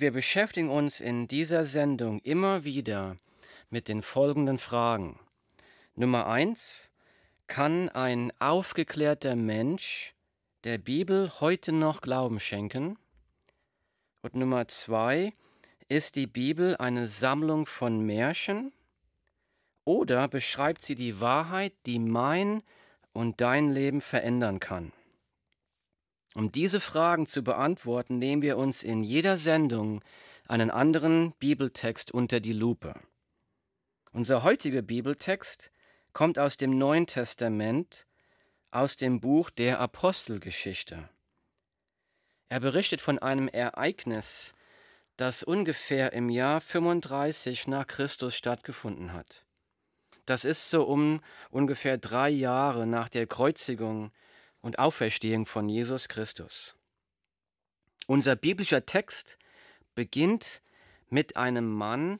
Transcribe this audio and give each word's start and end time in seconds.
Wir 0.00 0.10
beschäftigen 0.10 0.70
uns 0.70 1.00
in 1.00 1.28
dieser 1.28 1.64
Sendung 1.64 2.18
immer 2.20 2.64
wieder 2.64 3.16
mit 3.70 3.86
den 3.86 4.02
folgenden 4.02 4.58
Fragen. 4.58 5.20
Nummer 5.94 6.26
eins: 6.26 6.90
Kann 7.46 7.88
ein 7.90 8.32
aufgeklärter 8.40 9.36
Mensch 9.36 10.14
der 10.64 10.78
Bibel 10.78 11.30
heute 11.38 11.70
noch 11.70 12.00
Glauben 12.00 12.40
schenken? 12.40 12.98
Und 14.22 14.34
Nummer 14.34 14.66
zwei: 14.66 15.32
Ist 15.88 16.16
die 16.16 16.26
Bibel 16.26 16.76
eine 16.76 17.06
Sammlung 17.06 17.64
von 17.64 18.04
Märchen? 18.04 18.72
Oder 19.84 20.26
beschreibt 20.26 20.82
sie 20.82 20.96
die 20.96 21.20
Wahrheit, 21.20 21.72
die 21.86 22.00
mein 22.00 22.64
und 23.12 23.40
dein 23.40 23.70
Leben 23.70 24.00
verändern 24.00 24.58
kann? 24.58 24.92
Um 26.34 26.50
diese 26.50 26.80
Fragen 26.80 27.26
zu 27.26 27.42
beantworten, 27.42 28.18
nehmen 28.18 28.42
wir 28.42 28.58
uns 28.58 28.82
in 28.82 29.04
jeder 29.04 29.36
Sendung 29.36 30.02
einen 30.48 30.70
anderen 30.70 31.32
Bibeltext 31.38 32.10
unter 32.10 32.40
die 32.40 32.52
Lupe. 32.52 32.94
Unser 34.12 34.42
heutiger 34.42 34.82
Bibeltext 34.82 35.70
kommt 36.12 36.38
aus 36.38 36.56
dem 36.56 36.76
Neuen 36.76 37.06
Testament, 37.06 38.06
aus 38.72 38.96
dem 38.96 39.20
Buch 39.20 39.50
der 39.50 39.78
Apostelgeschichte. 39.78 41.08
Er 42.48 42.60
berichtet 42.60 43.00
von 43.00 43.20
einem 43.20 43.46
Ereignis, 43.46 44.54
das 45.16 45.44
ungefähr 45.44 46.12
im 46.12 46.28
Jahr 46.30 46.60
35 46.60 47.68
nach 47.68 47.86
Christus 47.86 48.36
stattgefunden 48.36 49.12
hat. 49.12 49.46
Das 50.26 50.44
ist 50.44 50.68
so 50.68 50.84
um 50.84 51.20
ungefähr 51.50 51.96
drei 51.96 52.28
Jahre 52.28 52.86
nach 52.88 53.08
der 53.08 53.28
Kreuzigung 53.28 54.10
und 54.64 54.78
Auferstehung 54.78 55.44
von 55.44 55.68
Jesus 55.68 56.08
Christus. 56.08 56.74
Unser 58.06 58.34
biblischer 58.34 58.86
Text 58.86 59.38
beginnt 59.94 60.62
mit 61.10 61.36
einem 61.36 61.70
Mann, 61.70 62.18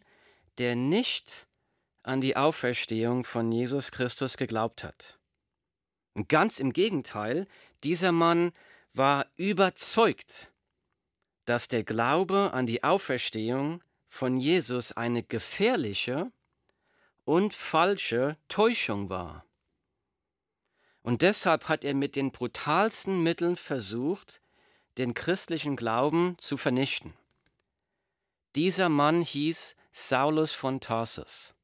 der 0.59 0.77
nicht 0.77 1.48
an 2.03 2.20
die 2.20 2.36
Auferstehung 2.36 3.25
von 3.25 3.51
Jesus 3.51 3.92
Christus 3.92 4.36
geglaubt 4.36 4.84
hat. 4.84 5.19
Und 6.12 6.28
ganz 6.28 6.61
im 6.61 6.75
Gegenteil, 6.75 7.47
dieser 7.83 8.12
Mann 8.12 8.53
war 8.92 9.27
überzeugt, 9.36 10.53
dass 11.47 11.69
der 11.69 11.83
Glaube 11.83 12.51
an 12.53 12.67
die 12.67 12.84
Auferstehung 12.84 13.83
von 14.06 14.36
Jesus 14.36 14.92
eine 14.92 15.23
gefährliche 15.23 16.31
und 17.25 17.55
falsche 17.55 18.36
Täuschung 18.48 19.08
war. 19.08 19.47
Und 21.05 21.20
deshalb 21.20 21.69
hat 21.69 21.84
er 21.84 21.92
mit 21.94 22.16
den 22.16 22.33
brutalsten 22.33 23.22
Mitteln 23.22 23.56
versucht, 23.56 24.41
den 24.97 25.12
christlichen 25.12 25.77
Glauben 25.77 26.34
zu 26.38 26.56
vernichten. 26.56 27.12
Dieser 28.56 28.88
Mann 28.88 29.20
hieß 29.20 29.77
Saulus 29.92 30.55
von 30.55 30.80
Tarsus. 30.80 31.55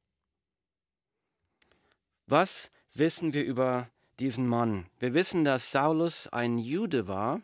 Was 2.27 2.69
wissen 2.93 3.33
wir 3.33 3.43
über 3.43 3.89
diesen 4.19 4.47
Mann? 4.47 4.87
Wir 4.99 5.15
wissen, 5.15 5.43
dass 5.43 5.71
Saulus 5.71 6.27
ein 6.27 6.59
Jude 6.59 7.07
war. 7.07 7.41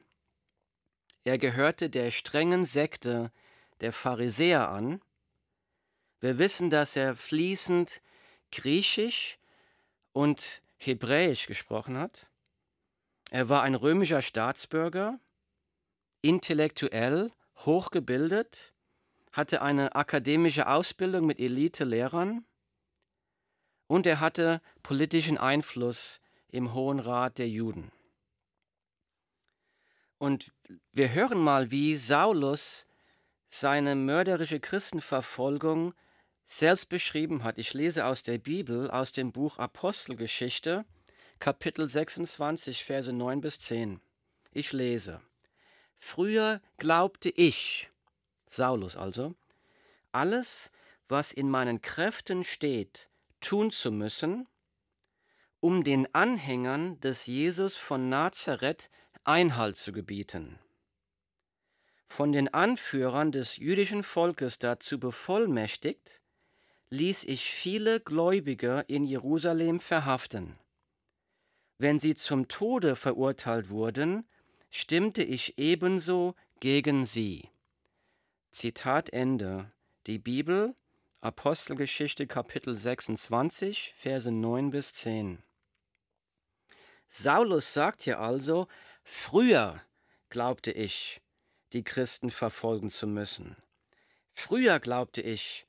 Er 1.24 1.40
gehörte 1.40 1.90
der 1.90 2.12
strengen 2.12 2.64
Sekte 2.64 3.32
der 3.82 3.92
Pharisäer 3.92 4.70
an. 4.70 5.02
Wir 6.20 6.38
wissen, 6.38 6.70
dass 6.70 6.96
er 6.96 7.16
fließend 7.16 8.04
Griechisch 8.52 9.40
und 10.14 10.62
Hebräisch 10.78 11.48
gesprochen 11.48 11.98
hat. 11.98 12.30
Er 13.30 13.50
war 13.50 13.64
ein 13.64 13.76
römischer 13.76 14.22
Staatsbürger, 14.22 15.20
intellektuell, 16.22 17.32
hochgebildet, 17.58 18.74
hatte 19.32 19.62
eine 19.62 19.96
akademische 19.96 20.68
Ausbildung 20.68 21.26
mit 21.26 21.40
Elite-Lehrern 21.40 22.46
und 23.88 24.06
er 24.08 24.20
hatte 24.20 24.62
politischen 24.84 25.38
Einfluss 25.38 26.22
im 26.50 26.74
Hohen 26.74 27.00
Rat 27.00 27.38
der 27.38 27.50
Juden. 27.50 27.92
Und 30.18 30.52
wir 30.94 31.14
hören 31.14 31.40
mal, 31.40 31.70
wie 31.72 31.96
Saulus 31.98 32.88
seine 33.48 33.96
mörderische 33.96 34.60
Christenverfolgung 34.60 35.94
selbst 36.48 36.88
beschrieben 36.88 37.44
hat. 37.44 37.60
Ich 37.60 37.74
lese 37.74 38.06
aus 38.06 38.24
der 38.24 38.38
Bibel, 38.38 38.90
aus 38.90 39.12
dem 39.12 39.32
Buch 39.32 39.60
Apostelgeschichte, 39.60 40.86
Kapitel 41.40 41.88
26, 41.88 42.84
Verse 42.84 43.14
9 43.14 43.42
bis 43.42 43.60
10. 43.60 44.00
Ich 44.54 44.72
lese. 44.74 45.22
Früher 45.98 46.62
glaubte 46.78 47.30
ich, 47.30 47.92
Saulus 48.48 48.96
also, 48.96 49.36
alles, 50.14 50.72
was 51.10 51.34
in 51.34 51.50
meinen 51.50 51.82
Kräften 51.82 52.44
steht, 52.44 53.10
tun 53.42 53.70
zu 53.70 53.92
müssen, 53.92 54.48
um 55.60 55.84
den 55.84 56.14
Anhängern 56.16 57.00
des 57.02 57.26
Jesus 57.26 57.76
von 57.76 58.10
Nazareth 58.10 58.90
Einhalt 59.26 59.76
zu 59.76 59.92
gebieten. 59.92 60.60
Von 62.08 62.32
den 62.32 62.54
Anführern 62.54 63.34
des 63.34 63.58
jüdischen 63.58 64.04
Volkes 64.04 64.60
dazu 64.60 64.98
bevollmächtigt, 64.98 66.22
ließ 66.90 67.26
ich 67.26 67.52
viele 67.52 68.00
Gläubige 68.00 68.86
in 68.88 69.04
Jerusalem 69.04 69.80
verhaften. 69.80 70.58
Wenn 71.78 72.00
sie 72.00 72.16
zum 72.16 72.48
Tode 72.48 72.96
verurteilt 72.96 73.70
wurden, 73.70 74.28
stimmte 74.72 75.24
ich 75.24 75.58
ebenso 75.58 76.36
gegen 76.60 77.06
sie. 77.06 77.50
Zitat 78.50 79.12
Ende. 79.12 79.72
Die 80.08 80.18
Bibel, 80.18 80.74
Apostelgeschichte 81.20 82.28
Kapitel 82.28 82.74
26, 82.74 83.94
Verse 83.98 84.32
9 84.32 84.72
bis 84.72 84.94
10. 84.94 85.44
Saulus 87.10 87.74
sagt 87.74 88.04
hier 88.04 88.20
also, 88.20 88.68
früher 89.04 89.82
glaubte 90.30 90.72
ich, 90.72 91.22
die 91.74 91.84
Christen 91.84 92.30
verfolgen 92.30 92.90
zu 92.90 93.06
müssen. 93.06 93.58
Früher 94.32 94.80
glaubte 94.80 95.22
ich, 95.22 95.67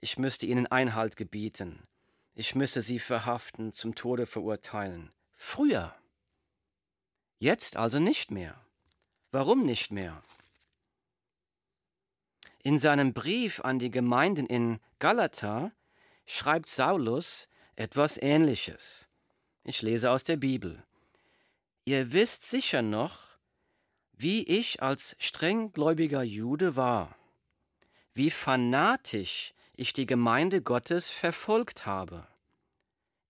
ich 0.00 0.18
müsste 0.18 0.46
ihnen 0.46 0.66
Einhalt 0.66 1.16
gebieten. 1.16 1.86
Ich 2.34 2.54
müsse 2.54 2.82
sie 2.82 2.98
verhaften, 2.98 3.72
zum 3.72 3.94
Tode 3.94 4.26
verurteilen. 4.26 5.10
Früher. 5.34 5.94
Jetzt 7.38 7.76
also 7.76 7.98
nicht 7.98 8.30
mehr. 8.30 8.60
Warum 9.30 9.64
nicht 9.64 9.90
mehr? 9.90 10.22
In 12.62 12.78
seinem 12.78 13.12
Brief 13.12 13.60
an 13.60 13.78
die 13.78 13.90
Gemeinden 13.90 14.46
in 14.46 14.80
Galata 14.98 15.72
schreibt 16.26 16.68
Saulus 16.68 17.48
etwas 17.76 18.18
Ähnliches. 18.18 19.08
Ich 19.64 19.82
lese 19.82 20.10
aus 20.10 20.24
der 20.24 20.36
Bibel. 20.36 20.82
Ihr 21.84 22.12
wisst 22.12 22.48
sicher 22.48 22.82
noch, 22.82 23.38
wie 24.12 24.42
ich 24.42 24.82
als 24.82 25.16
strenggläubiger 25.20 26.22
Jude 26.22 26.76
war, 26.76 27.16
wie 28.14 28.30
fanatisch 28.30 29.54
ich 29.78 29.92
die 29.92 30.06
Gemeinde 30.06 30.60
Gottes 30.60 31.12
verfolgt 31.12 31.86
habe. 31.86 32.26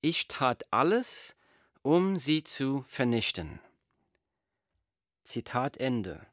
Ich 0.00 0.28
tat 0.28 0.64
alles, 0.70 1.36
um 1.82 2.16
sie 2.16 2.42
zu 2.42 2.86
vernichten. 2.88 3.60
Zitat 5.24 5.76
Ende. 5.76 6.26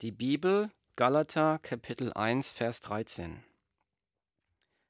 Die 0.00 0.12
Bibel, 0.12 0.70
Galater, 0.94 1.58
Kapitel 1.58 2.12
1, 2.12 2.52
Vers 2.52 2.80
13. 2.82 3.42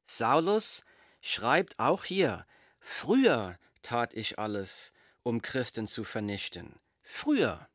Saulus 0.05 0.85
schreibt 1.23 1.79
auch 1.79 2.05
hier, 2.05 2.47
früher 2.79 3.59
tat 3.81 4.13
ich 4.13 4.39
alles, 4.39 4.93
um 5.23 5.41
Christen 5.41 5.87
zu 5.87 6.05
vernichten. 6.05 6.79
Früher. 7.01 7.71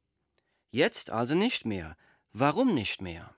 Jetzt 0.69 1.09
also 1.09 1.33
nicht 1.33 1.65
mehr. 1.65 1.97
Warum 2.33 2.75
nicht 2.75 3.01
mehr? 3.01 3.33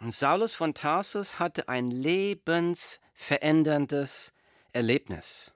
Und 0.00 0.12
Saulus 0.12 0.54
von 0.54 0.74
Tarsus 0.74 1.38
hatte 1.38 1.68
ein 1.68 1.90
lebensveränderndes 1.90 4.32
Erlebnis. 4.72 5.54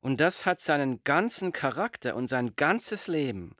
Und 0.00 0.20
das 0.20 0.46
hat 0.46 0.60
seinen 0.60 1.04
ganzen 1.04 1.52
Charakter 1.52 2.16
und 2.16 2.26
sein 2.28 2.56
ganzes 2.56 3.06
Leben 3.06 3.56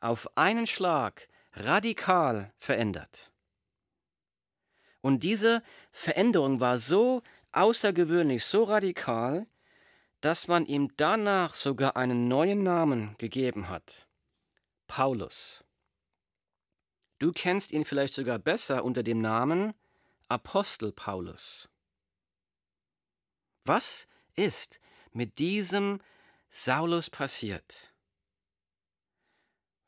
auf 0.00 0.36
einen 0.36 0.66
Schlag 0.66 1.28
radikal 1.54 2.52
verändert. 2.58 3.32
Und 5.00 5.22
diese 5.22 5.62
Veränderung 5.92 6.60
war 6.60 6.76
so 6.78 7.22
außergewöhnlich, 7.52 8.44
so 8.44 8.64
radikal, 8.64 9.46
dass 10.20 10.48
man 10.48 10.66
ihm 10.66 10.92
danach 10.96 11.54
sogar 11.54 11.96
einen 11.96 12.28
neuen 12.28 12.62
Namen 12.62 13.14
gegeben 13.18 13.68
hat. 13.68 14.06
Paulus. 14.86 15.65
Du 17.18 17.32
kennst 17.32 17.72
ihn 17.72 17.84
vielleicht 17.84 18.12
sogar 18.12 18.38
besser 18.38 18.84
unter 18.84 19.02
dem 19.02 19.20
Namen 19.20 19.72
Apostel 20.28 20.92
Paulus. 20.92 21.68
Was 23.64 24.06
ist 24.34 24.80
mit 25.12 25.38
diesem 25.38 26.00
Saulus 26.50 27.08
passiert? 27.08 27.94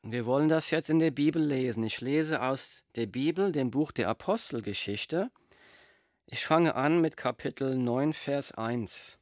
Wir 0.01 0.25
wollen 0.25 0.49
das 0.49 0.71
jetzt 0.71 0.89
in 0.89 0.99
der 0.99 1.11
Bibel 1.11 1.43
lesen. 1.43 1.83
Ich 1.83 2.01
lese 2.01 2.41
aus 2.41 2.83
der 2.95 3.05
Bibel, 3.05 3.51
dem 3.51 3.69
Buch 3.69 3.91
der 3.91 4.09
Apostelgeschichte. 4.09 5.29
Ich 6.25 6.45
fange 6.45 6.75
an 6.75 7.01
mit 7.01 7.15
Kapitel 7.15 7.75
9, 7.75 8.13
Vers 8.13 8.53
1. 8.53 9.19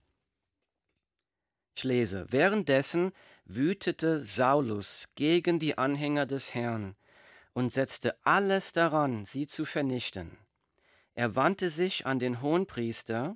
Ich 1.76 1.84
lese, 1.84 2.26
währenddessen 2.30 3.12
wütete 3.46 4.20
Saulus 4.20 5.10
gegen 5.16 5.60
die 5.60 5.78
Anhänger 5.78 6.26
des 6.26 6.54
Herrn 6.54 6.96
und 7.58 7.74
setzte 7.74 8.16
alles 8.24 8.72
daran, 8.72 9.26
sie 9.26 9.48
zu 9.48 9.66
vernichten. 9.66 10.38
Er 11.16 11.36
wandte 11.36 11.72
sich 11.72 12.06
an 12.06 12.20
den 12.20 12.44
Hohenpriester 12.44 13.36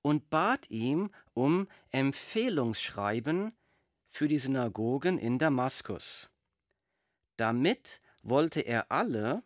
und 0.00 0.30
bat 0.30 0.70
ihm 0.70 1.10
um 1.34 1.66
Empfehlungsschreiben 1.90 3.52
für 4.04 4.28
die 4.28 4.38
Synagogen 4.38 5.18
in 5.18 5.40
Damaskus. 5.40 6.30
Damit 7.36 8.00
wollte 8.22 8.60
er 8.60 8.92
alle, 8.92 9.42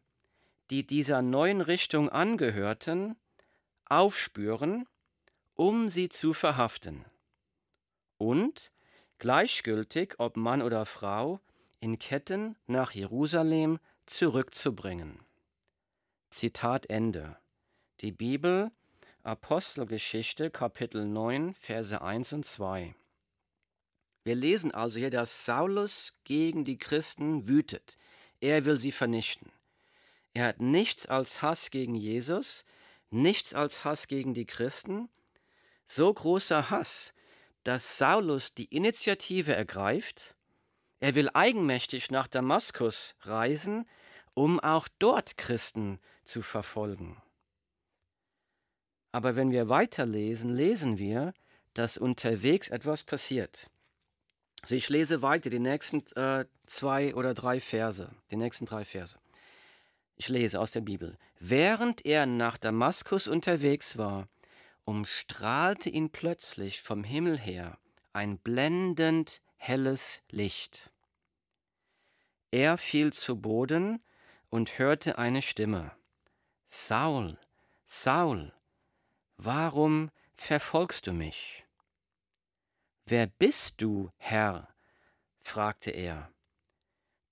die 0.69 0.87
dieser 0.87 1.23
neuen 1.23 1.63
Richtung 1.63 2.11
angehörten, 2.11 3.17
aufspüren, 3.87 4.87
um 5.55 5.89
sie 5.89 6.11
zu 6.11 6.35
verhaften. 6.35 7.07
Und, 8.19 8.73
gleichgültig 9.17 10.17
ob 10.19 10.37
Mann 10.37 10.61
oder 10.61 10.85
Frau, 10.85 11.41
in 11.81 11.99
Ketten 11.99 12.57
nach 12.67 12.93
Jerusalem 12.93 13.79
zurückzubringen. 14.07 15.21
Zitat 16.31 16.89
Ende. 16.91 17.37
Die 18.01 18.13
Bibel, 18.13 18.71
Apostelgeschichte, 19.23 20.51
Kapitel 20.51 21.05
9, 21.05 21.55
Verse 21.55 22.01
1 22.01 22.33
und 22.35 22.45
2. 22.45 22.95
Wir 24.25 24.35
lesen 24.35 24.73
also 24.73 24.99
hier, 24.99 25.11
dass 25.11 25.45
Saulus 25.45 26.15
gegen 26.25 26.65
die 26.65 26.79
Christen 26.79 27.49
wütet. 27.49 27.97
Er 28.41 28.65
will 28.65 28.79
sie 28.79 28.93
vernichten. 28.93 29.51
Er 30.35 30.49
hat 30.49 30.61
nichts 30.61 31.07
als 31.07 31.43
Hass 31.43 31.71
gegen 31.71 31.95
Jesus, 31.95 32.65
nichts 33.11 33.55
als 33.55 33.85
Hass 33.85 34.09
gegen 34.09 34.35
die 34.35 34.45
Christen. 34.45 35.09
So 35.87 36.13
großer 36.13 36.71
Hass, 36.71 37.15
dass 37.65 37.99
Saulus 37.99 38.55
die 38.55 38.67
Initiative 38.67 39.55
ergreift 39.55 40.36
er 41.07 41.15
will 41.15 41.31
eigenmächtig 41.35 42.11
nach 42.11 42.27
Damaskus 42.27 43.15
reisen, 43.21 43.89
um 44.35 44.59
auch 44.59 44.89
dort 44.99 45.37
Christen 45.37 46.01
zu 46.25 46.43
verfolgen. 46.43 47.23
Aber 49.13 49.37
wenn 49.37 49.53
wir 49.53 49.69
weiterlesen, 49.69 50.51
lesen 50.51 50.99
wir, 50.99 51.33
dass 51.75 51.97
unterwegs 51.97 52.67
etwas 52.71 53.05
passiert. 53.05 53.71
Also 54.63 54.75
ich 54.75 54.89
lese 54.89 55.23
weiter 55.23 55.49
die 55.49 55.61
nächsten 55.61 56.05
äh, 56.17 56.45
zwei 56.67 57.15
oder 57.15 57.35
drei 57.35 57.61
Verse, 57.61 58.11
die 58.33 58.37
nächsten 58.37 58.67
drei 58.67 58.85
Verse. 58.85 59.17
Ich 60.17 60.29
lese 60.29 60.59
aus 60.59 60.73
der 60.73 60.81
Bibel. 60.81 61.19
Während 61.39 62.05
er 62.05 62.27
nach 62.27 62.59
Damaskus 62.59 63.29
unterwegs 63.29 63.97
war, 63.97 64.27
umstrahlte 64.85 65.89
ihn 65.89 66.11
plötzlich 66.11 66.83
vom 66.83 67.05
Himmel 67.05 67.39
her 67.39 67.79
ein 68.13 68.39
blendend 68.39 69.41
helles 69.57 70.25
Licht. 70.33 70.91
Er 72.51 72.79
fiel 72.79 73.13
zu 73.13 73.41
Boden 73.41 74.01
und 74.51 74.79
hörte 74.79 75.19
eine 75.19 75.43
Stimme. 75.43 75.93
Saul, 76.67 77.39
Saul, 77.85 78.53
warum 79.37 80.11
verfolgst 80.35 81.07
du 81.07 81.13
mich? 81.13 81.65
Wer 83.05 83.27
bist 83.27 83.81
du, 83.83 84.11
Herr? 84.17 84.75
fragte 85.41 85.91
er. 85.91 86.33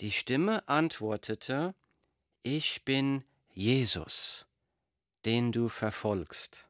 Die 0.01 0.13
Stimme 0.13 0.69
antwortete, 0.69 1.75
Ich 2.43 2.85
bin 2.85 3.25
Jesus, 3.53 4.47
den 5.25 5.53
du 5.53 5.69
verfolgst. 5.69 6.69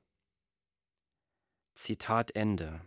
Zitat 1.74 2.36
Ende. 2.36 2.80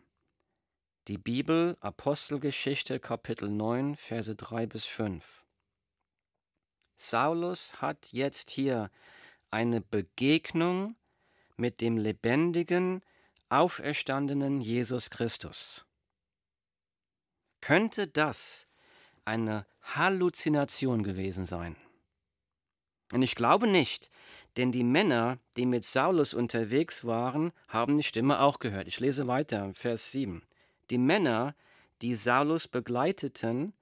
Die 1.08 1.18
Bibel, 1.18 1.78
Apostelgeschichte, 1.82 3.00
Kapitel 3.00 3.50
9, 3.50 3.96
Verse 3.96 4.36
3 4.36 4.66
bis 4.68 4.86
5. 4.86 5.47
Saulus 6.98 7.82
hat 7.82 8.12
jetzt 8.12 8.50
hier 8.50 8.92
eine 9.52 9.82
Begegnung 9.82 10.96
mit 11.56 11.80
dem 11.80 11.98
lebendigen, 11.98 13.02
auferstandenen 13.50 14.60
Jesus 14.62 15.10
Christus. 15.10 15.86
Könnte 17.62 18.08
das 18.08 18.68
eine 19.26 19.66
Halluzination 19.82 21.04
gewesen 21.04 21.46
sein? 21.46 21.76
Und 23.14 23.22
ich 23.22 23.36
glaube 23.36 23.68
nicht, 23.68 24.10
denn 24.58 24.72
die 24.72 24.84
Männer, 24.84 25.38
die 25.56 25.66
mit 25.66 25.86
Saulus 25.86 26.34
unterwegs 26.34 27.06
waren, 27.06 27.54
haben 27.68 27.96
die 27.98 28.04
Stimme 28.04 28.42
auch 28.42 28.60
gehört. 28.60 28.88
Ich 28.88 29.00
lese 29.00 29.28
weiter, 29.28 29.74
Vers 29.74 30.12
7. 30.12 30.44
Die 30.90 30.98
Männer, 30.98 31.56
die 32.02 32.16
Saulus 32.16 32.68
begleiteten, 32.68 33.74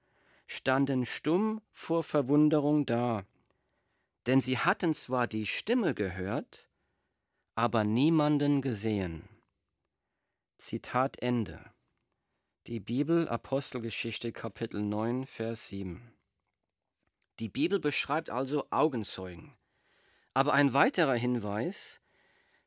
standen 0.46 1.06
stumm 1.06 1.60
vor 1.72 2.02
Verwunderung 2.02 2.86
da, 2.86 3.24
denn 4.26 4.40
sie 4.40 4.58
hatten 4.58 4.94
zwar 4.94 5.26
die 5.26 5.46
Stimme 5.46 5.94
gehört, 5.94 6.68
aber 7.54 7.84
niemanden 7.84 8.62
gesehen. 8.62 9.28
Zitat 10.58 11.22
Ende. 11.22 11.60
Die 12.66 12.80
Bibel 12.80 13.28
Apostelgeschichte 13.28 14.32
Kapitel 14.32 14.82
9 14.82 15.26
Vers 15.26 15.68
7. 15.68 16.12
Die 17.38 17.48
Bibel 17.48 17.78
beschreibt 17.78 18.30
also 18.30 18.66
Augenzeugen. 18.70 19.54
Aber 20.34 20.54
ein 20.54 20.74
weiterer 20.74 21.14
Hinweis, 21.14 22.00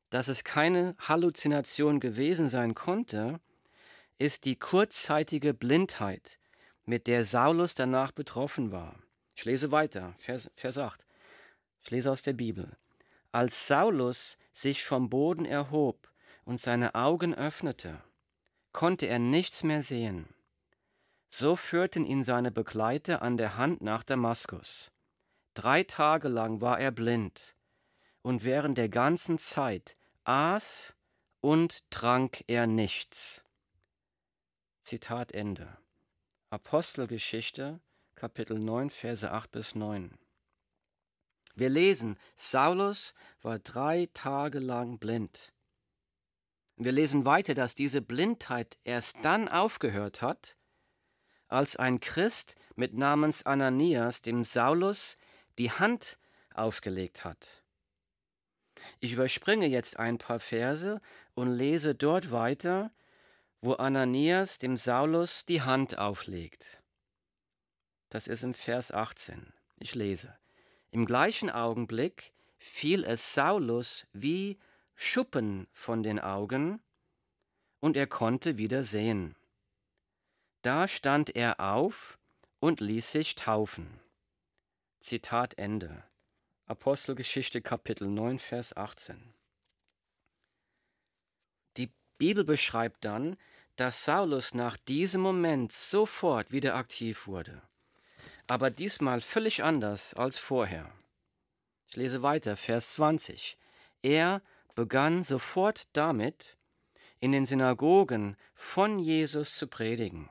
dass 0.10 0.28
es 0.28 0.44
keine 0.44 0.96
Halluzination 1.00 2.00
gewesen 2.00 2.50
sein 2.50 2.76
konnte, 2.76 3.40
ist 4.18 4.46
die 4.46 4.56
kurzzeitige 4.56 5.54
Blindheit, 5.54 6.40
mit 6.90 7.06
der 7.06 7.24
Saulus 7.24 7.76
danach 7.76 8.12
betroffen 8.12 8.72
war. 8.72 8.96
Ich 9.36 9.46
lese 9.46 9.72
weiter, 9.72 10.16
Vers, 10.18 10.50
Vers 10.56 10.80
8. 10.80 11.06
Ich 11.84 11.92
lese 11.92 12.12
aus 12.12 12.24
der 12.24 12.34
Bibel. 12.34 12.76
Als 13.32 13.68
Saulus 13.68 14.40
sich 14.54 14.84
vom 14.84 15.08
Boden 15.08 15.46
erhob 15.46 16.12
und 16.46 16.60
seine 16.60 16.96
Augen 16.96 17.36
öffnete, 17.36 18.02
konnte 18.74 19.06
er 19.06 19.20
nichts 19.20 19.64
mehr 19.64 19.84
sehen. 19.84 20.34
So 21.30 21.56
führten 21.56 22.06
ihn 22.06 22.24
seine 22.24 22.50
Begleiter 22.50 23.22
an 23.22 23.38
der 23.38 23.56
Hand 23.56 23.82
nach 23.82 24.04
Damaskus. 24.04 24.92
Drei 25.54 25.84
Tage 25.84 26.28
lang 26.28 26.60
war 26.60 26.80
er 26.80 26.90
blind, 26.90 27.56
und 28.24 28.44
während 28.44 28.80
der 28.80 28.90
ganzen 28.90 29.38
Zeit 29.38 29.96
aß 30.24 30.96
und 31.40 31.88
trank 31.92 32.44
er 32.48 32.66
nichts. 32.66 33.46
Zitat 34.84 35.34
Ende. 35.34 35.79
Apostelgeschichte, 36.52 37.80
Kapitel 38.16 38.58
9, 38.58 38.90
Verse 38.90 39.32
8 39.32 39.52
bis 39.52 39.76
9. 39.76 40.18
Wir 41.54 41.70
lesen, 41.70 42.18
Saulus 42.36 43.14
war 43.44 43.60
drei 43.60 44.08
Tage 44.16 44.58
lang 44.58 44.98
blind. 44.98 45.54
Wir 46.76 46.92
lesen 46.92 47.24
weiter, 47.26 47.54
dass 47.54 47.76
diese 47.76 48.02
Blindheit 48.02 48.80
erst 48.84 49.18
dann 49.22 49.48
aufgehört 49.48 50.24
hat, 50.24 50.58
als 51.50 51.76
ein 51.76 52.00
Christ 52.00 52.56
mit 52.76 52.96
Namens 52.96 53.46
Ananias 53.46 54.24
dem 54.24 54.44
Saulus 54.44 55.18
die 55.60 55.70
Hand 55.70 56.18
aufgelegt 56.56 57.26
hat. 57.26 57.64
Ich 59.02 59.14
überspringe 59.14 59.68
jetzt 59.68 60.00
ein 60.00 60.18
paar 60.18 60.40
Verse 60.40 61.00
und 61.36 61.52
lese 61.52 61.94
dort 61.94 62.32
weiter, 62.32 62.92
wo 63.62 63.74
Ananias 63.74 64.58
dem 64.58 64.78
Saulus 64.78 65.46
die 65.46 65.62
Hand 65.62 65.98
auflegt. 65.98 66.82
Das 68.10 68.28
ist 68.28 68.44
im 68.44 68.54
Vers 68.54 68.92
18. 68.92 69.54
Ich 69.80 69.96
lese. 69.96 70.38
Im 70.92 71.06
gleichen 71.06 71.50
Augenblick 71.50 72.34
fiel 72.58 73.04
es 73.04 73.34
Saulus 73.34 74.08
wie 74.14 74.58
Schuppen 74.96 75.68
von 75.72 76.04
den 76.04 76.20
Augen, 76.20 76.82
und 77.80 77.96
er 77.96 78.08
konnte 78.08 78.58
wieder 78.58 78.84
sehen. 78.84 79.36
Da 80.62 80.90
stand 80.90 81.36
er 81.36 81.62
auf 81.62 82.20
und 82.60 82.82
ließ 82.82 83.12
sich 83.12 83.36
taufen. 83.36 84.02
Zitat 85.00 85.58
Ende. 85.58 86.04
Apostelgeschichte 86.66 87.62
Kapitel 87.62 88.10
9, 88.10 88.38
Vers 88.38 88.76
18. 88.76 89.34
Bibel 92.20 92.44
beschreibt 92.44 93.04
dann, 93.04 93.36
dass 93.76 94.06
Saulus 94.06 94.54
nach 94.54 94.78
diesem 94.78 95.22
Moment 95.22 95.72
sofort 95.72 96.52
wieder 96.52 96.76
aktiv 96.76 97.26
wurde. 97.26 97.64
Aber 98.46 98.70
diesmal 98.70 99.22
völlig 99.22 99.64
anders 99.64 100.14
als 100.14 100.38
vorher. 100.38 100.92
Ich 101.88 101.96
lese 101.96 102.22
weiter, 102.22 102.58
Vers 102.58 102.94
20. 102.94 103.58
Er 104.04 104.42
begann 104.76 105.24
sofort 105.24 105.88
damit, 105.94 106.58
in 107.22 107.32
den 107.32 107.46
Synagogen 107.46 108.38
von 108.54 109.00
Jesus 109.00 109.56
zu 109.56 109.68
predigen 109.68 110.30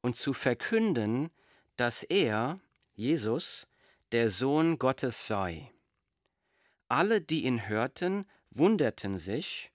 und 0.00 0.16
zu 0.16 0.32
verkünden, 0.32 1.30
dass 1.76 2.02
er, 2.02 2.60
Jesus, 2.94 3.66
der 4.12 4.30
Sohn 4.30 4.78
Gottes 4.78 5.26
sei. 5.26 5.72
Alle, 6.88 7.20
die 7.20 7.44
ihn 7.44 7.68
hörten, 7.68 8.26
wunderten 8.50 9.18
sich, 9.18 9.71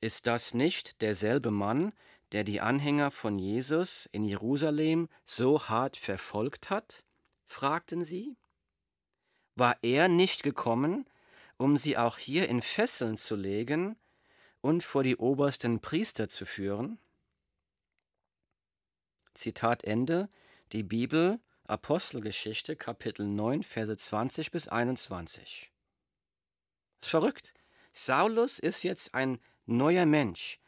ist 0.00 0.26
das 0.26 0.54
nicht 0.54 1.02
derselbe 1.02 1.50
Mann, 1.50 1.92
der 2.32 2.44
die 2.44 2.60
Anhänger 2.60 3.10
von 3.10 3.38
Jesus 3.38 4.08
in 4.12 4.24
Jerusalem 4.24 5.08
so 5.24 5.68
hart 5.68 5.96
verfolgt 5.96 6.70
hat? 6.70 7.04
fragten 7.44 8.04
sie. 8.04 8.36
War 9.56 9.76
er 9.82 10.08
nicht 10.08 10.42
gekommen, 10.42 11.08
um 11.56 11.76
sie 11.76 11.98
auch 11.98 12.16
hier 12.16 12.48
in 12.48 12.62
Fesseln 12.62 13.16
zu 13.16 13.34
legen 13.34 13.96
und 14.60 14.84
vor 14.84 15.02
die 15.02 15.16
obersten 15.16 15.80
Priester 15.80 16.28
zu 16.28 16.46
führen? 16.46 16.98
Zitat 19.34 19.84
Ende, 19.84 20.28
die 20.72 20.82
Bibel, 20.82 21.40
Apostelgeschichte, 21.64 22.76
Kapitel 22.76 23.26
9, 23.26 23.62
Verse 23.62 23.96
20 23.96 24.50
bis 24.50 24.68
21. 24.68 25.72
Das 27.00 27.06
ist 27.06 27.10
verrückt. 27.10 27.54
Saulus 27.92 28.58
ist 28.58 28.84
jetzt 28.84 29.14
ein 29.14 29.40
neuer 29.70 30.06
Mensch. 30.06 30.58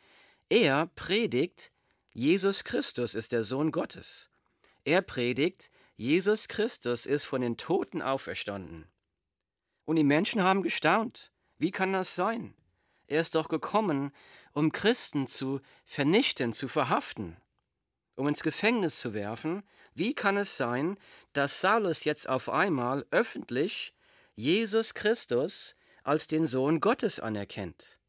Er 0.49 0.87
predigt, 0.87 1.73
Jesus 2.13 2.65
Christus 2.65 3.15
ist 3.15 3.33
der 3.33 3.43
Sohn 3.43 3.73
Gottes. 3.73 4.31
Er 4.85 5.03
predigt, 5.03 5.71
Jesus 5.97 6.49
Christus 6.49 7.07
ist 7.07 7.25
von 7.25 7.41
den 7.41 7.57
Toten 7.57 8.03
auferstanden. 8.03 8.87
Und 9.85 9.97
die 9.97 10.05
Menschen 10.05 10.43
haben 10.43 10.63
gestaunt. 10.63 11.31
Wie 11.59 11.71
kann 11.71 11.93
das 11.93 12.15
sein? 12.15 12.55
Er 13.07 13.21
ist 13.21 13.35
doch 13.35 13.49
gekommen, 13.49 14.13
um 14.53 14.73
Christen 14.73 15.27
zu 15.27 15.61
vernichten, 15.85 16.53
zu 16.53 16.69
verhaften, 16.69 17.37
um 18.17 18.29
ins 18.29 18.43
Gefängnis 18.43 18.99
zu 18.99 19.15
werfen. 19.15 19.63
Wie 19.95 20.15
kann 20.15 20.37
es 20.37 20.57
sein, 20.57 20.97
dass 21.33 21.61
Saulus 21.61 22.05
jetzt 22.05 22.29
auf 22.29 22.49
einmal 22.49 23.07
öffentlich 23.11 23.95
Jesus 24.35 24.95
Christus 24.95 25.77
als 26.03 26.27
den 26.27 26.47
Sohn 26.47 26.81
Gottes 26.81 27.21
anerkennt? 27.21 28.01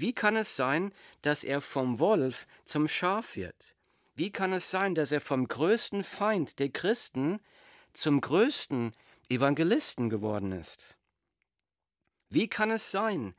Wie 0.00 0.14
kann 0.14 0.34
es 0.34 0.56
sein, 0.56 0.94
dass 1.20 1.44
er 1.44 1.60
vom 1.60 1.98
Wolf 1.98 2.46
zum 2.64 2.88
Schaf 2.88 3.36
wird? 3.36 3.76
Wie 4.14 4.32
kann 4.32 4.54
es 4.54 4.70
sein, 4.70 4.94
dass 4.94 5.12
er 5.12 5.20
vom 5.20 5.46
größten 5.46 6.04
Feind 6.04 6.58
der 6.58 6.70
Christen 6.70 7.38
zum 7.92 8.22
größten 8.22 8.96
Evangelisten 9.28 10.08
geworden 10.08 10.52
ist? 10.52 10.98
Wie 12.30 12.48
kann 12.48 12.70
es 12.70 12.90
sein, 12.90 13.34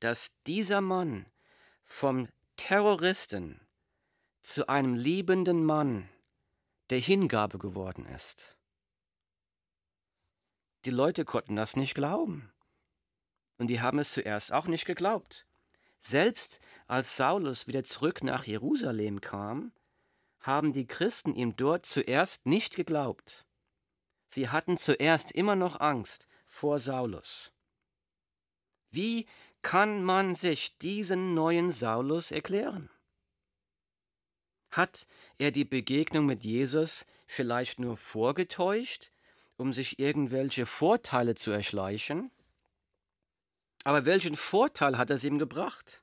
dass 0.00 0.32
dieser 0.46 0.80
Mann 0.80 1.26
vom 1.82 2.28
Terroristen 2.56 3.60
zu 4.40 4.70
einem 4.70 4.94
liebenden 4.94 5.66
Mann 5.66 6.08
der 6.88 6.98
Hingabe 6.98 7.58
geworden 7.58 8.06
ist? 8.06 8.56
Die 10.86 10.90
Leute 10.90 11.26
konnten 11.26 11.56
das 11.56 11.76
nicht 11.76 11.94
glauben. 11.94 12.50
Und 13.58 13.66
die 13.66 13.82
haben 13.82 13.98
es 13.98 14.14
zuerst 14.14 14.50
auch 14.50 14.66
nicht 14.66 14.86
geglaubt. 14.86 15.46
Selbst 16.06 16.60
als 16.86 17.16
Saulus 17.16 17.66
wieder 17.66 17.82
zurück 17.82 18.22
nach 18.22 18.44
Jerusalem 18.44 19.20
kam, 19.20 19.72
haben 20.38 20.72
die 20.72 20.86
Christen 20.86 21.34
ihm 21.34 21.56
dort 21.56 21.84
zuerst 21.84 22.46
nicht 22.46 22.76
geglaubt. 22.76 23.44
Sie 24.28 24.48
hatten 24.48 24.78
zuerst 24.78 25.32
immer 25.32 25.56
noch 25.56 25.80
Angst 25.80 26.28
vor 26.46 26.78
Saulus. 26.78 27.50
Wie 28.92 29.26
kann 29.62 30.04
man 30.04 30.36
sich 30.36 30.78
diesen 30.78 31.34
neuen 31.34 31.72
Saulus 31.72 32.30
erklären? 32.30 32.88
Hat 34.70 35.08
er 35.38 35.50
die 35.50 35.64
Begegnung 35.64 36.24
mit 36.24 36.44
Jesus 36.44 37.04
vielleicht 37.26 37.80
nur 37.80 37.96
vorgetäuscht, 37.96 39.10
um 39.56 39.72
sich 39.72 39.98
irgendwelche 39.98 40.66
Vorteile 40.66 41.34
zu 41.34 41.50
erschleichen? 41.50 42.30
Aber 43.86 44.04
welchen 44.04 44.34
Vorteil 44.34 44.98
hat 44.98 45.10
es 45.12 45.22
ihm 45.22 45.38
gebracht? 45.38 46.02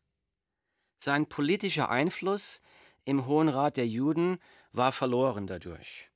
Sein 1.00 1.28
politischer 1.28 1.90
Einfluss 1.90 2.62
im 3.04 3.25
Hohen 3.25 3.50
Rat 3.50 3.75
der 3.75 3.86
Juden 3.86 4.40
war 4.72 4.94
verloren 4.94 5.48
dadurch. 5.48 6.10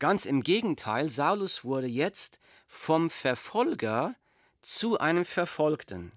Ganz 0.00 0.26
im 0.26 0.42
Gegenteil, 0.42 1.08
Saulus 1.08 1.64
wurde 1.64 1.86
jetzt 1.86 2.40
vom 2.66 3.08
Verfolger 3.08 4.16
zu 4.62 4.98
einem 4.98 5.24
Verfolgten. 5.24 6.10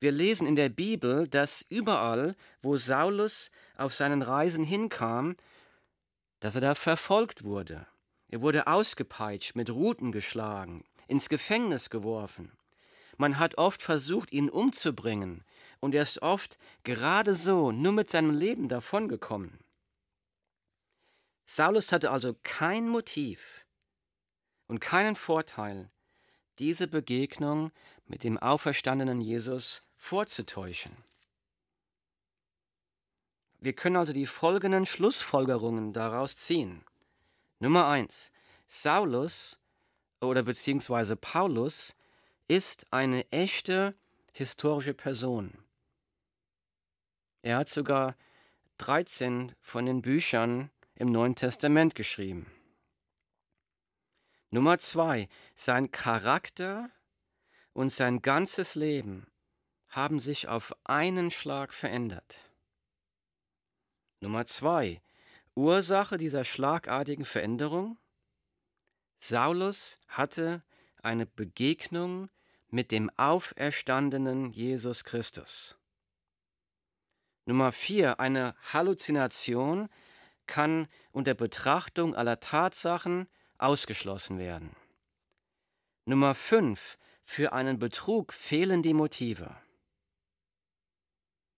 Wir 0.00 0.12
lesen 0.12 0.46
in 0.46 0.56
der 0.56 0.68
Bibel, 0.68 1.26
dass 1.26 1.62
überall, 1.62 2.36
wo 2.60 2.76
Saulus 2.76 3.50
auf 3.78 3.94
seinen 3.94 4.20
Reisen 4.20 4.64
hinkam, 4.64 5.34
dass 6.40 6.56
er 6.56 6.60
da 6.60 6.74
verfolgt 6.74 7.42
wurde. 7.44 7.86
Er 8.28 8.42
wurde 8.42 8.66
ausgepeitscht, 8.66 9.56
mit 9.56 9.70
Ruten 9.70 10.12
geschlagen, 10.12 10.84
ins 11.08 11.30
Gefängnis 11.30 11.88
geworfen. 11.88 12.52
Man 13.16 13.38
hat 13.38 13.58
oft 13.58 13.82
versucht, 13.82 14.32
ihn 14.32 14.50
umzubringen, 14.50 15.44
und 15.80 15.94
er 15.94 16.02
ist 16.02 16.22
oft 16.22 16.58
gerade 16.82 17.34
so 17.34 17.70
nur 17.70 17.92
mit 17.92 18.10
seinem 18.10 18.30
Leben 18.30 18.68
davongekommen. 18.68 19.58
Saulus 21.44 21.92
hatte 21.92 22.10
also 22.10 22.34
kein 22.42 22.88
Motiv 22.88 23.66
und 24.66 24.80
keinen 24.80 25.14
Vorteil, 25.14 25.90
diese 26.58 26.88
Begegnung 26.88 27.70
mit 28.06 28.24
dem 28.24 28.38
auferstandenen 28.38 29.20
Jesus 29.20 29.82
vorzutäuschen. 29.96 30.96
Wir 33.60 33.72
können 33.72 33.96
also 33.96 34.12
die 34.12 34.26
folgenden 34.26 34.86
Schlussfolgerungen 34.86 35.92
daraus 35.92 36.36
ziehen. 36.36 36.84
Nummer 37.60 37.88
eins: 37.88 38.32
Saulus 38.66 39.58
oder 40.20 40.42
beziehungsweise 40.42 41.16
Paulus 41.16 41.94
ist 42.48 42.86
eine 42.92 43.30
echte 43.30 43.94
historische 44.32 44.94
Person. 44.94 45.56
Er 47.42 47.58
hat 47.58 47.68
sogar 47.68 48.16
13 48.78 49.54
von 49.60 49.86
den 49.86 50.02
Büchern 50.02 50.70
im 50.94 51.10
Neuen 51.12 51.36
Testament 51.36 51.94
geschrieben. 51.94 52.50
Nummer 54.50 54.78
zwei, 54.78 55.28
sein 55.54 55.90
Charakter 55.90 56.90
und 57.72 57.90
sein 57.90 58.22
ganzes 58.22 58.74
Leben 58.74 59.26
haben 59.88 60.20
sich 60.20 60.48
auf 60.48 60.74
einen 60.84 61.30
Schlag 61.30 61.72
verändert. 61.72 62.50
Nummer 64.20 64.46
zwei, 64.46 65.02
Ursache 65.54 66.18
dieser 66.18 66.44
schlagartigen 66.44 67.24
Veränderung? 67.24 67.98
Saulus 69.18 69.98
hatte 70.08 70.62
eine 71.04 71.26
Begegnung 71.26 72.30
mit 72.68 72.90
dem 72.90 73.10
auferstandenen 73.16 74.50
Jesus 74.50 75.04
Christus. 75.04 75.76
Nummer 77.46 77.72
vier, 77.72 78.20
eine 78.20 78.54
Halluzination 78.72 79.88
kann 80.46 80.88
unter 81.12 81.34
Betrachtung 81.34 82.14
aller 82.14 82.40
Tatsachen 82.40 83.28
ausgeschlossen 83.58 84.38
werden. 84.38 84.74
Nummer 86.06 86.34
fünf, 86.34 86.98
für 87.22 87.52
einen 87.52 87.78
Betrug 87.78 88.32
fehlen 88.32 88.82
die 88.82 88.94
Motive. 88.94 89.56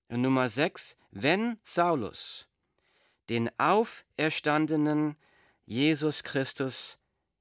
Und 0.09 0.21
Nummer 0.23 0.49
sechs, 0.49 0.97
wenn 1.11 1.59
Saulus 1.63 2.49
den 3.29 3.51
auferstandenen 3.59 5.17
Jesus 5.65 6.23
Christus 6.23 6.99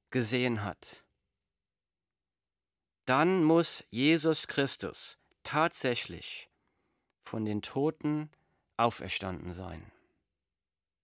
gesehen 0.10 0.64
hat, 0.64 1.05
dann 3.06 3.44
muss 3.44 3.84
Jesus 3.92 4.48
Christus 4.48 5.18
tatsächlich 5.44 6.50
von 7.24 7.46
den 7.46 7.62
Toten 7.62 8.30
auferstanden 8.78 9.54
sein. 9.54 9.92